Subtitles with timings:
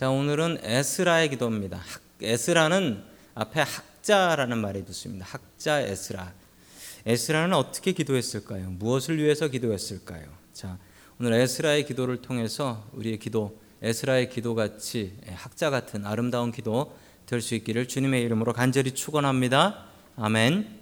[0.00, 1.76] 자, 오늘은 에스라의 기도입니다.
[1.76, 3.04] 학, 에스라는
[3.34, 5.26] 앞에 학자라는 말이 붙습니다.
[5.28, 6.32] 학자 에스라.
[7.04, 8.70] 에스라는 어떻게 기도했을까요?
[8.70, 10.24] 무엇을 위해서 기도했을까요?
[10.54, 10.78] 자,
[11.20, 16.96] 오늘 에스라의 기도를 통해서 우리의 기도, 에스라의 기도 같이 학자 같은 아름다운 기도
[17.26, 19.84] 될 수 있기를 주님의 이름으로 간절히 축원합니다.
[20.16, 20.80] 아멘.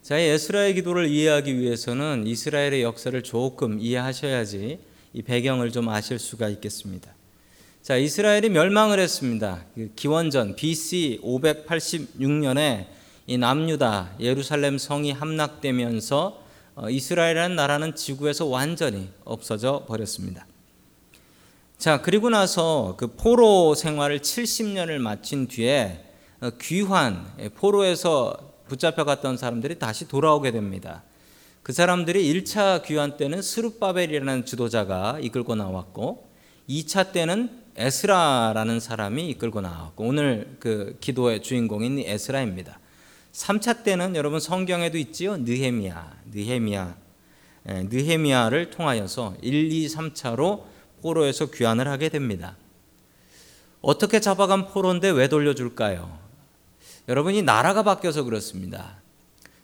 [0.00, 4.80] 자, 에스라의 기도를 이해하기 위해서는 이스라엘의 역사를 조금 이해하셔야지
[5.12, 7.13] 이 배경을 좀 아실 수가 있겠습니다.
[7.84, 9.62] 자, 이스라엘이 멸망을 했습니다.
[9.74, 12.86] 그 기원전 BC 586년에
[13.26, 16.42] 이 남유다 예루살렘 성이 함락되면서
[16.76, 20.46] 어, 이스라엘이라는 나라는 지구에서 완전히 없어져 버렸습니다.
[21.76, 26.06] 자, 그리고 나서 그 포로 생활을 70년을 마친 뒤에
[26.40, 28.34] 어, 귀환, 예, 포로에서
[28.66, 31.02] 붙잡혀 갔던 사람들이 다시 돌아오게 됩니다.
[31.62, 36.26] 그 사람들이 1차 귀환 때는 스룹바벨이라는 지도자가 이끌고 나왔고
[36.66, 42.78] 2차 때는 에스라라는 사람이 이끌고 나왔고 오늘 그 기도의 주인공인 에스라입니다.
[43.32, 45.36] 3차 때는 여러분 성경에도 있지요.
[45.36, 46.96] 느헤미야, 느헤미야,
[47.68, 50.62] 예, 느헤미야를 통하여서 1, 2, 3차로
[51.02, 52.56] 포로에서 귀환을 하게 됩니다.
[53.80, 56.18] 어떻게 잡아간 포로인데 왜 돌려줄까요?
[57.08, 59.02] 여러분이 나라가 바뀌어서 그렇습니다.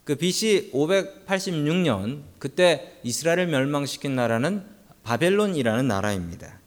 [0.05, 4.65] 그 BC 586년 그때 이스라엘을 멸망시킨 나라는
[5.05, 6.60] 바벨론이라는 나라입니다.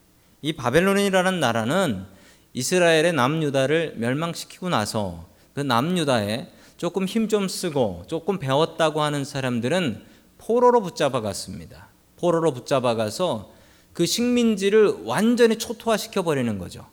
[0.43, 2.05] 이 바벨론이라는 나라는
[2.51, 10.03] 이스라엘의 남유다를 멸망시키고 나서 그 남유다에 조금 힘 좀 쓰고 조금 배웠다고 하는 사람들은
[10.37, 11.87] 포로로 붙잡아 갔습니다.
[12.17, 13.53] 포로로 붙잡아 가서
[13.93, 16.85] 그 식민지를 완전히 초토화시켜 버리는 거죠.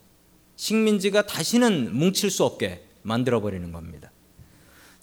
[0.54, 4.12] 식민지가 다시는 뭉칠 수 없게 만들어 버리는 겁니다.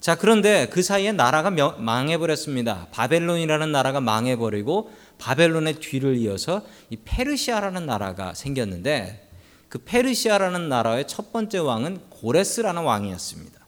[0.00, 2.86] 자, 그런데 그 사이에 나라가 망해 버렸습니다.
[2.92, 9.28] 바벨론이라는 나라가 망해 버리고 바벨론의 뒤를 이어서 이 페르시아라는 나라가 생겼는데
[9.68, 13.58] 그 페르시아라는 나라의 첫 번째 왕은 고레스라는 왕이었습니다.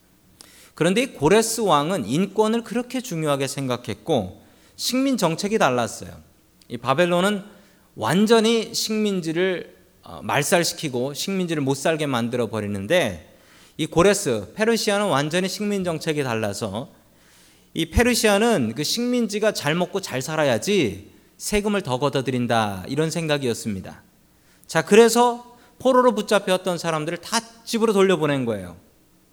[0.74, 4.40] 그런데 이 고레스 왕은 인권을 그렇게 중요하게 생각했고
[4.76, 6.10] 식민 정책이 달랐어요.
[6.68, 7.42] 이 바벨론은
[7.96, 13.29] 완전히 식민지를 어, 말살시키고 식민지를 못 살게 만들어 버리는데
[13.80, 16.90] 이 고레스 페르시아는 완전히 식민 정책이 달라서
[17.72, 24.02] 이 페르시아는 그 식민지가 잘 먹고 잘 살아야지 세금을 더 걷어들인다 이런 생각이었습니다.
[24.66, 28.76] 자 그래서 포로로 붙잡혔던 사람들을 다 집으로 돌려보낸 거예요.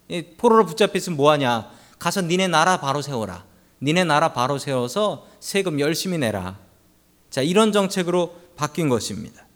[0.08, 1.70] 이 포로로 붙잡혔으면 뭐하냐?
[1.98, 3.44] 가서 니네 나라 바로 세워라.
[3.82, 6.56] 니네 나라 바로 세워서 세금 열심히 내라.
[7.28, 9.46] 자 이런 정책으로 바뀐 것입니다.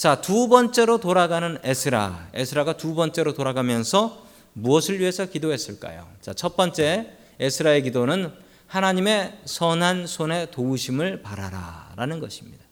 [0.00, 2.30] 자, 두 번째로 돌아가는 에스라.
[2.32, 4.24] 에스라가 두 번째로 돌아가면서
[4.54, 6.08] 무엇을 위해서 기도했을까요?
[6.22, 8.32] 자, 첫 번째 에스라의 기도는
[8.66, 12.64] 하나님의 선한 손의 도우심을 바라라 라는 것입니다.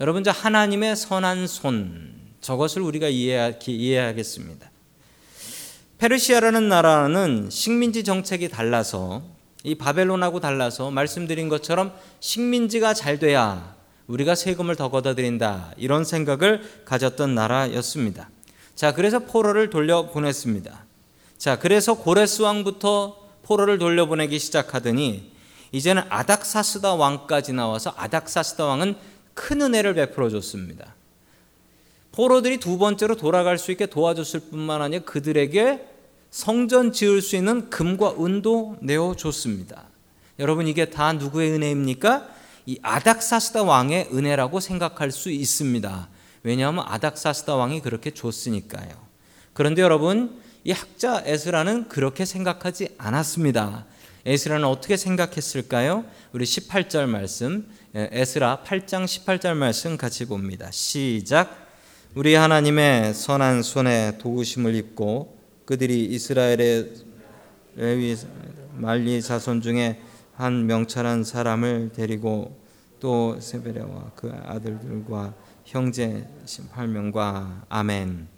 [0.00, 4.68] 여러분, 저 하나님의 선한 손, 저것을 우리가 이해하, 이해하겠습니다.
[5.98, 9.22] 페르시아라는 나라는 식민지 정책이 달라서
[9.62, 13.76] 이 바벨론하고 달라서 말씀드린 것처럼 식민지가 잘 돼야
[14.06, 15.72] 우리가 세금을 더 걷어들인다.
[15.76, 18.28] 이런 생각을 가졌던 나라였습니다.
[18.74, 20.84] 자, 그래서 포로를 돌려보냈습니다.
[21.38, 25.32] 자, 그래서 고레스 왕부터 포로를 돌려보내기 시작하더니
[25.72, 28.96] 이제는 아닥사스다 왕까지 나와서 아닥사스다 왕은
[29.34, 30.94] 큰 은혜를 베풀어 줬습니다.
[32.12, 35.84] 포로들이 두 번째로 돌아갈 수 있게 도와줬을 뿐만 아니라 그들에게
[36.30, 39.84] 성전 지을 수 있는 금과 은도 내어 줬습니다.
[40.38, 42.28] 여러분 이게 다 누구의 은혜입니까?
[42.66, 46.08] 이 아닥사스다 왕의 은혜라고 생각할 수 있습니다.
[46.42, 48.90] 왜냐하면 아닥사스다 왕이 그렇게 줬으니까요.
[49.52, 53.84] 그런데 여러분, 이 학자 에스라는 그렇게 생각하지 않았습니다.
[54.26, 56.06] 에스라는 어떻게 생각했을까요?
[56.32, 60.70] 우리 18절 말씀, 예, 에스라 8장 18절 말씀 같이 봅니다.
[60.70, 61.68] 시작.
[62.14, 66.92] 우리 하나님의 선한 손에 도우심을 입고 그들이 이스라엘의
[68.76, 70.00] 말리 자손 중에
[70.36, 72.58] 한 명철한 사람을 데리고
[73.00, 75.34] 또 세베레와 그 아들들과
[75.64, 78.28] 형제 18명과 아멘.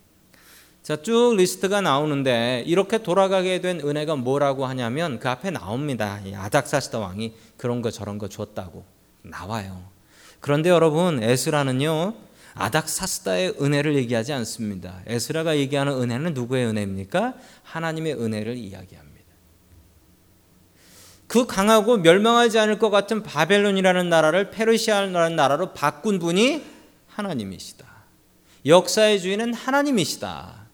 [0.83, 6.21] 자, 쭉 리스트가 나오는데 이렇게 돌아가게 된 은혜가 뭐라고 하냐면 그 앞에 나옵니다.
[6.35, 8.85] 아닥사스다 왕이 그런 거 저런 거 줬다고
[9.23, 9.83] 나와요.
[10.41, 12.15] 그런데 여러분 에스라는요
[12.55, 15.01] 아닥사스다의 은혜를 얘기하지 않습니다.
[15.07, 17.35] 에스라가 얘기하는 은혜는 누구의 은혜입니까?
[17.65, 19.16] 하나님의 은혜를 이야기합니다.
[21.27, 26.63] 그 강하고 멸망하지 않을 것 같은 바벨론이라는 나라를 페르시아라는 나라로 바꾼 분이
[27.09, 27.87] 하나님이시다.
[28.65, 30.67] 역사의 주인은 하나님이시다.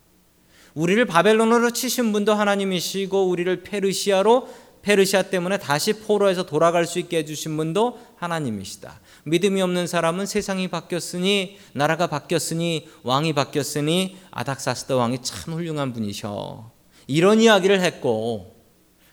[0.75, 4.49] 우리를 바벨론으로 치신 분도 하나님이시고 우리를 페르시아로
[4.83, 9.01] 페르시아 때문에 다시 포로에서 돌아갈 수 있게 해주신 분도 하나님이시다.
[9.25, 16.71] 믿음이 없는 사람은 세상이 바뀌었으니 나라가 바뀌었으니 왕이 바뀌었으니 아닥사스다 왕이 참 훌륭한 분이셔.
[17.07, 18.52] 이런 이야기를 했고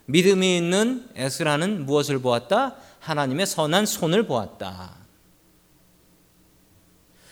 [0.10, 2.76] 믿음이 있는 에스라는 무엇을 보았다?
[3.00, 4.96] 하나님의 선한 손을 보았다.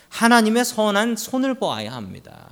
[0.09, 2.50] 하나님의 선한 손을 보아야 합니다.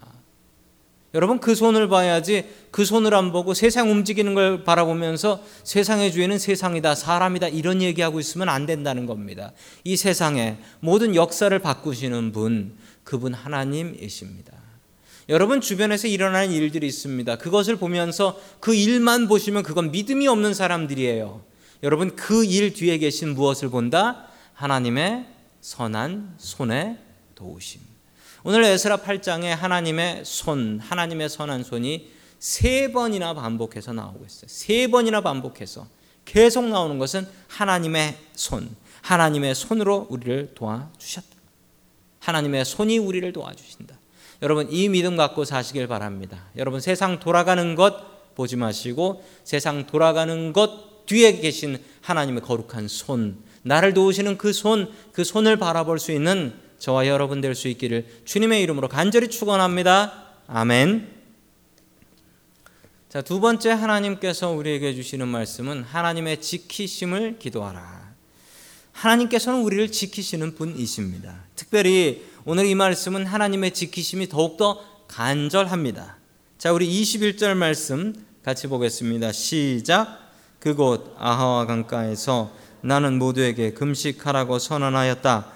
[1.13, 6.95] 여러분 그 손을 봐야지 그 손을 안 보고 세상 움직이는 걸 바라보면서 세상의 주인은 세상이다
[6.95, 9.53] 사람이다 이런 얘기하고 있으면 안 된다는 겁니다.
[9.83, 14.64] 이 세상에 모든 역사를 바꾸시는 분 그분 하나님이십니다.
[15.27, 17.37] 여러분 주변에서 일어나는 일들이 있습니다.
[17.37, 21.43] 그것을 보면서 그 일만 보시면 그건 믿음이 없는 사람들이에요.
[21.83, 24.27] 여러분 그 일 뒤에 계신 무엇을 본다?
[24.53, 25.25] 하나님의
[25.61, 26.99] 선한 손에
[27.33, 27.81] 도우심.
[28.43, 34.47] 오늘 에스라 8장에 하나님의 손, 하나님의 선한 손이 세 번이나 반복해서 나오고 있어요.
[34.47, 35.87] 세 번이나 반복해서
[36.25, 38.69] 계속 나오는 것은 하나님의 손,
[39.01, 41.27] 하나님의 손으로 우리를 도와주셨다.
[42.19, 43.97] 하나님의 손이 우리를 도와주신다.
[44.41, 46.45] 여러분 이 믿음 갖고 사시길 바랍니다.
[46.57, 53.93] 여러분 세상 돌아가는 것 보지 마시고 세상 돌아가는 것 뒤에 계신 하나님의 거룩한 손, 나를
[53.93, 58.89] 도우시는 그 손, 그 손을 바라볼 수 있는 저와 여러분 될 수 있기를 주님의 이름으로
[58.89, 60.25] 간절히 축원합니다.
[60.47, 61.15] 아멘.
[63.09, 68.13] 자, 두 번째 하나님께서 우리에게 주시는 말씀은 하나님의 지키심을 기도하라.
[68.91, 71.45] 하나님께서는 우리를 지키시는 분이십니다.
[71.55, 76.17] 특별히 오늘 이 말씀은 하나님의 지키심이 더욱더 간절합니다.
[76.59, 78.13] 자, 우리 21절 말씀
[78.43, 79.31] 같이 보겠습니다.
[79.31, 80.19] 시작.
[80.59, 82.51] 그곳 아하와 강가에서
[82.81, 85.47] 나는 모두에게 금식하라고 선언하였다.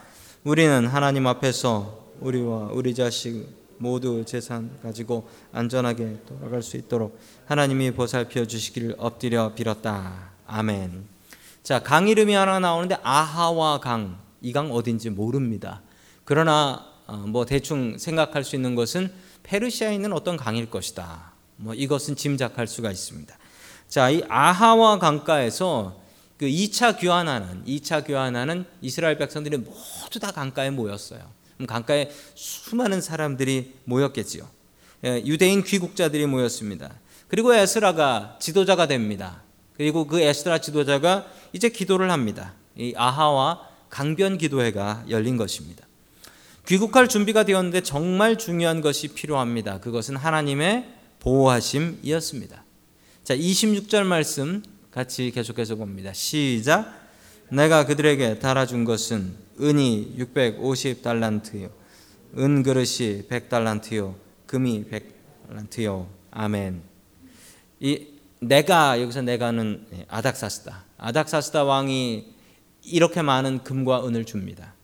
[0.44, 3.46] 우리는 하나님 앞에서 우리와 우리 자식
[3.78, 10.32] 모두 재산 가지고 안전하게 돌아갈 수 있도록 하나님이 보살펴 주시기를 엎드려 빌었다.
[10.48, 11.04] 아멘.
[11.62, 14.18] 자, 강 이름이 하나 나오는데 아하와 강.
[14.42, 15.82] 이 강 어딘지 모릅니다.
[16.30, 19.12] 그러나 어, 뭐 대충 생각할 수 있는 것은
[19.42, 21.34] 페르시아에 있는 어떤 강일 것이다.
[21.56, 23.36] 뭐 이것은 짐작할 수가 있습니다.
[23.88, 26.00] 자, 이 아하와 강가에서
[26.38, 31.20] 그 2차 교환하는 2차 교환하는 이스라엘 백성들이 모두 다 강가에 모였어요.
[31.66, 34.48] 강가에 수많은 사람들이 모였겠지요.
[35.06, 36.92] 예, 유대인 귀국자들이 모였습니다.
[37.28, 39.42] 그리고 에스라가 지도자가 됩니다.
[39.76, 42.54] 그리고 그 에스라 지도자가 이제 기도를 합니다.
[42.78, 45.89] 이 아하와 강변 기도회가 열린 것입니다.
[46.70, 49.80] 귀국할 준비가 되었는데 정말 중요한 것이 필요합니다.
[49.80, 50.86] 그것은 하나님의
[51.20, 52.64] 보호하심이었습니다.
[53.24, 54.62] 자, 26절 말씀
[54.92, 56.14] 같이 계속해서 봅니다.
[56.14, 56.94] 시작.
[57.50, 61.72] 내가 그들에게 달아준 것은 은이 650달란트요.
[62.38, 64.14] 은 그릇이 100달란트요.
[64.46, 66.06] 금이 100달란트요.
[66.30, 66.84] 아멘.
[67.80, 68.06] 이
[68.42, 70.86] 내가 여기서 내가는 아닥사스다.
[71.00, 72.28] 아닥사스다 왕이
[72.84, 74.76] 이렇게 많은 금과 은을 줍니다.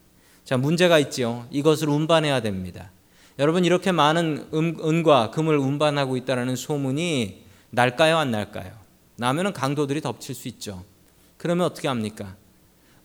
[0.45, 1.47] 자, 문제가 있죠.
[1.49, 2.91] 이것을 운반해야 됩니다.
[3.39, 8.71] 여러분 이렇게 많은 은, 은과 금을 운반하고 있다는 소문이 날까요, 안 날까요?
[9.17, 10.85] 나면은 강도들이 덮칠 수 있죠.
[11.37, 12.35] 그러면 어떻게 합니까?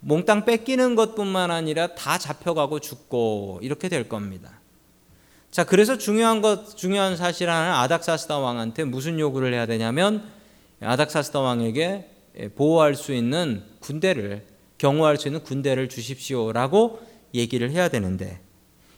[0.00, 4.60] 몽땅 뺏기는 것뿐만 아니라 다 잡혀가고 죽고 이렇게 될 겁니다.
[5.50, 10.24] 자, 그래서 중요한 것 중요한 사실 하나 아닥사스다 왕한테 무슨 요구를 해야 되냐면
[10.80, 12.10] 아닥사스다 왕에게
[12.54, 14.46] 보호할 수 있는 군대를
[14.78, 18.40] 경호할 수 있는 군대를 주십시오라고 얘기를 해야 되는데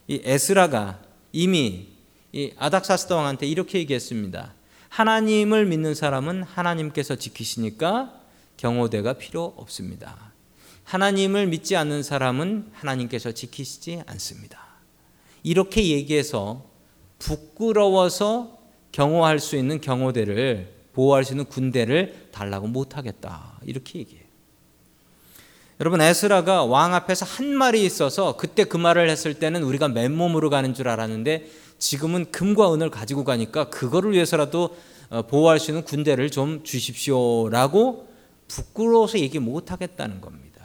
[0.08, 1.02] 이 에스라가
[1.32, 1.88] 이미
[2.32, 4.54] 이 아닥사스다 왕한테 이렇게 얘기했습니다.
[4.88, 8.21] 하나님을 믿는 사람은 하나님께서 지키시니까
[8.56, 10.33] 경호대가 필요 없습니다.
[10.85, 14.59] 하나님을 믿지 않는 사람은 하나님께서 지키시지 않습니다.
[15.42, 16.71] 이렇게 얘기해서
[17.18, 18.59] 부끄러워서
[18.92, 23.61] 경호할 수 있는 경호대를 보호할 수 있는 군대를 달라고 못하겠다.
[23.64, 24.22] 이렇게 얘기해요.
[25.81, 30.75] 여러분 에스라가 왕 앞에서 한 말이 있어서 그때 그 말을 했을 때는 우리가 맨몸으로 가는
[30.75, 31.49] 줄 알았는데
[31.79, 34.76] 지금은 금과 은을 가지고 가니까 그거를 위해서라도
[35.11, 38.09] 어, 보호할 수 있는 군대를 좀 주십시오라고
[38.49, 40.62] 부끄러워서 얘기 못 하겠다는 겁니다.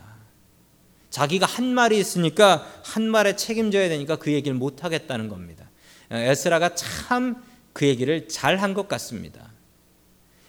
[1.10, 5.70] 자기가 한 말이 있으니까 한 말에 책임져야 되니까 그 얘기를 못 하겠다는 겁니다.
[6.10, 7.48] 어, 에스라가 참
[7.78, 9.52] 그 얘기를 잘 한 것 같습니다.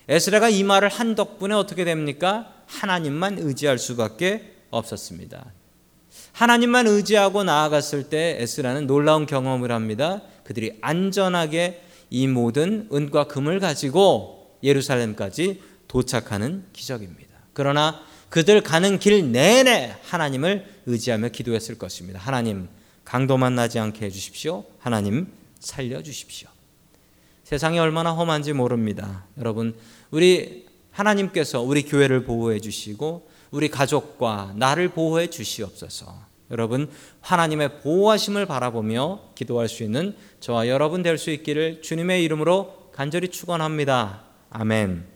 [0.09, 2.51] 에스라가 이 말을 한 덕분에 어떻게 됩니까?
[2.65, 5.53] 하나님만 의지할 수밖에 없었습니다.
[6.31, 10.23] 하나님만 의지하고 나아갔을 때 에스라는 놀라운 경험을 합니다.
[10.43, 17.29] 그들이 안전하게 이 모든 은과 금을 가지고 예루살렘까지 도착하는 기적입니다.
[17.53, 22.19] 그러나 그들 가는 길 내내 하나님을 의지하며 기도했을 것입니다.
[22.19, 22.67] 하나님,
[23.05, 24.65] 강도 만 나지 않게 해주십시오.
[24.79, 25.27] 하나님,
[25.59, 26.48] 살려주십시오.
[27.49, 29.25] 세상이 얼마나 험한지 모릅니다.
[29.39, 29.73] 여러분,
[30.11, 36.13] 우리 하나님께서 우리 교회를 보호해 주시고 우리 가족과 나를 보호해 주시옵소서.
[36.51, 36.87] 여러분
[37.21, 44.25] 하나님의 보호하심을 바라보며 기도할 수 있는 저와 여러분 될 수 있기를 주님의 이름으로 간절히 축원합니다.
[44.51, 45.07] 아멘.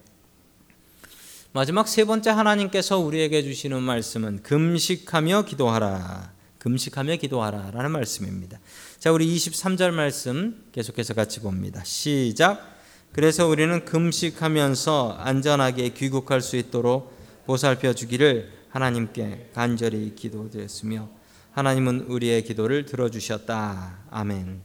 [1.52, 6.33] 마지막 세 번째 하나님께서 우리에게 주시는 말씀은 금식하며 기도하라.
[6.64, 8.58] 금식하며 기도하라 라는 말씀입니다.
[8.98, 11.84] 자, 우리 23절 말씀 계속해서 같이 봅니다.
[11.84, 12.74] 시작.
[13.12, 17.14] 그래서 우리는 금식하면서 안전하게 귀국할 수 있도록
[17.46, 21.10] 보살펴 주기를 하나님께 간절히 기도드렸으며
[21.52, 24.06] 하나님은 우리의 기도를 들어주셨다.
[24.10, 24.62] 아멘.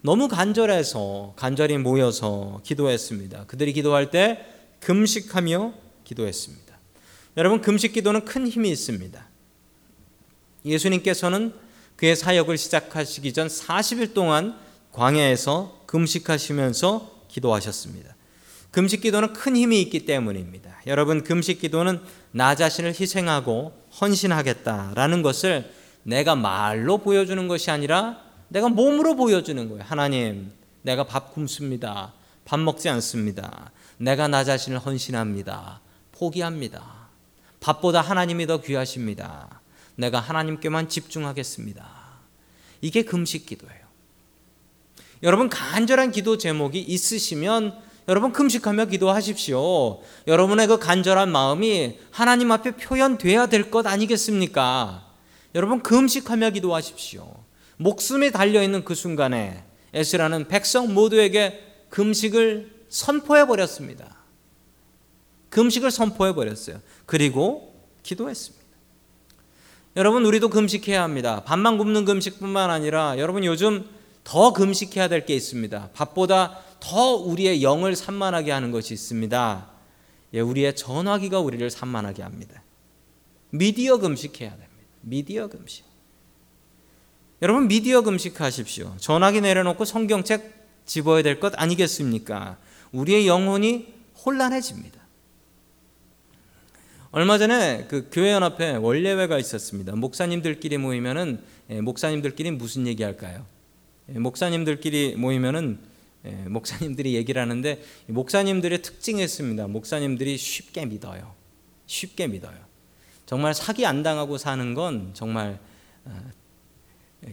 [0.00, 3.44] 너무 간절해서 간절히 모여서 기도했습니다.
[3.46, 4.46] 그들이 기도할 때
[4.80, 6.78] 금식하며 기도했습니다.
[7.36, 9.31] 여러분 금식 기도는 큰 힘이 있습니다.
[10.64, 11.52] 예수님께서는
[11.96, 14.58] 그의 사역을 시작하시기 전 40일 동안
[14.92, 18.14] 광야에서 금식하시면서 기도하셨습니다.
[18.70, 20.70] 금식 기도는 큰 힘이 있기 때문입니다.
[20.86, 22.00] 여러분 금식 기도는
[22.30, 25.70] 나 자신을 희생하고 헌신하겠다라는 것을
[26.02, 29.84] 내가 말로 보여주는 것이 아니라 내가 몸으로 보여주는 거예요.
[29.86, 30.52] 하나님,
[30.82, 32.12] 내가 밥 굶습니다.
[32.44, 33.70] 밥 먹지 않습니다.
[33.98, 35.80] 내가 나 자신을 헌신합니다.
[36.12, 37.08] 포기합니다.
[37.60, 39.61] 밥보다 하나님이 더 귀하십니다.
[39.96, 42.02] 내가 하나님께만 집중하겠습니다.
[42.80, 43.82] 이게 금식 기도예요.
[45.22, 50.00] 여러분 간절한 기도 제목이 있으시면 여러분 금식하며 기도하십시오.
[50.26, 55.08] 여러분의 그 간절한 마음이 하나님 앞에 표현돼야 될 것 아니겠습니까?
[55.54, 57.32] 여러분 금식하며 기도하십시오.
[57.76, 64.16] 목숨이 달려 있는 그 순간에 에스라는 백성 모두에게 금식을 선포해 버렸습니다.
[65.50, 66.80] 금식을 선포해 버렸어요.
[67.06, 68.61] 그리고 기도했습니다.
[69.96, 71.42] 여러분 우리도 금식해야 합니다.
[71.44, 73.84] 밥만 굶는 금식뿐만 아니라 여러분 요즘
[74.24, 75.90] 더 금식해야 될 게 있습니다.
[75.92, 79.68] 밥보다 더 우리의 영을 산만하게 하는 것이 있습니다.
[80.34, 82.62] 예, 우리의 전화기가 우리를 산만하게 합니다.
[83.50, 84.72] 미디어 금식해야 됩니다.
[85.02, 85.84] 미디어 금식.
[87.42, 88.94] 여러분 미디어 금식하십시오.
[88.98, 92.56] 전화기 내려놓고 성경책 집어야 될 것 아니겠습니까?
[92.92, 93.92] 우리의 영혼이
[94.24, 95.01] 혼란해집니다.
[97.14, 99.94] 얼마 전에 그 교회 연합회 원례회가 있었습니다.
[99.94, 103.44] 목사님들끼리 모이면은 예, 목사님들끼리 무슨 얘기할까요?
[104.08, 105.78] 예, 목사님들끼리 모이면은
[106.24, 109.66] 예, 목사님들이 얘기를 하는데 목사님들의 특징이 있습니다.
[109.66, 111.34] 목사님들이 쉽게 믿어요.
[111.84, 112.56] 쉽게 믿어요.
[113.26, 115.58] 정말 사기 안 당하고 사는 건 정말
[116.06, 116.18] 어,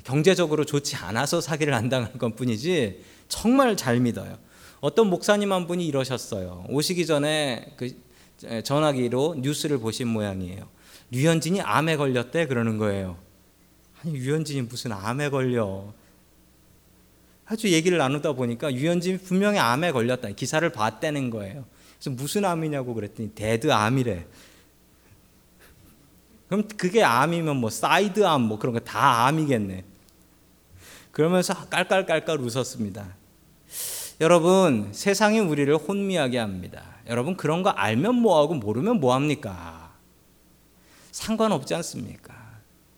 [0.03, 4.39] 경제적으로 좋지 않아서 사기를 안 당할 것 뿐이지 정말 잘 믿어요.
[4.81, 6.65] 어떤 목사님 한 분이 이러셨어요.
[6.67, 8.08] 오시기 전에 그
[8.63, 10.67] 전화기로 뉴스를 보신 모양이에요.
[11.11, 13.17] 류현진이 암에 걸렸대 그러는 거예요.
[14.01, 15.93] 아니 류현진이 무슨 암에 걸려?
[17.45, 20.29] 아주 얘기를 나누다 보니까 유현진이 분명히 암에 걸렸다.
[20.29, 21.65] 기사를 봤다는 거예요.
[21.97, 24.25] 그래서 무슨 암이냐고 그랬더니 dead arm이래.
[26.47, 29.83] 그럼 그게 암이면 뭐 side arm 뭐 그런 거 다 암이겠네.
[31.11, 33.15] 그러면서 깔깔깔깔 웃었습니다.
[34.21, 36.83] 여러분, 세상이 우리를 혼미하게 합니다.
[37.09, 39.91] 여러분 그런 거 알면 뭐하고 모르면 뭐합니까?
[41.11, 42.33] 상관없지 않습니까?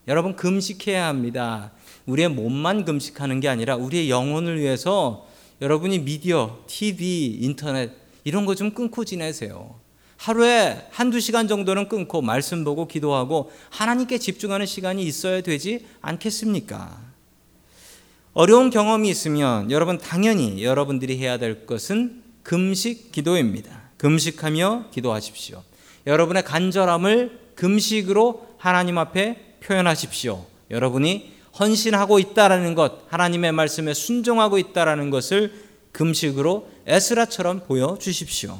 [0.08, 1.72] 여러분 금식해야 합니다.
[2.06, 5.28] 우리의 몸만 금식하는 게 아니라 우리의 영혼을 위해서
[5.62, 7.92] 여러분이 미디어, TV, 인터넷
[8.24, 9.80] 이런 거 좀 끊고 지내세요.
[10.18, 17.00] 하루에 한두 시간 정도는 끊고 말씀 보고 기도하고 하나님께 집중하는 시간이 있어야 되지 않겠습니까?
[18.34, 23.81] 어려운 경험이 있으면 여러분 당연히 여러분들이 해야 될 것은 금식 기도입니다.
[24.02, 25.62] 금식하며 기도하십시오.
[26.08, 30.44] 여러분의 간절함을 금식으로 하나님 앞에 표현하십시오.
[30.72, 35.54] 여러분이 헌신하고 있다라는 것, 하나님의 말씀에 순종하고 있다라는 것을
[35.92, 38.58] 금식으로 에스라처럼 보여 주십시오.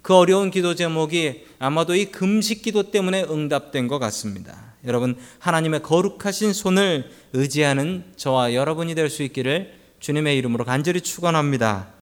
[0.00, 4.74] 그 어려운 기도 제목이 아마도 이 금식 기도 때문에 응답된 것 같습니다.
[4.86, 11.88] 여러분, 하나님의 거룩하신 손을 의지하는 저와 여러분이 될 수 있기를 주님의 이름으로 간절히 축원합니다.